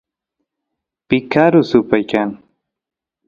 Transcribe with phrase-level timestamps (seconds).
[1.07, 2.29] picaru supay kan